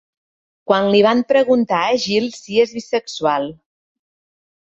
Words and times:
Quan 0.69 0.87
li 0.93 1.01
van 1.07 1.19
preguntar 1.31 1.81
a 1.89 1.99
Gill 2.07 2.27
si 2.39 2.57
és 2.65 2.73
bisexual. 2.79 3.49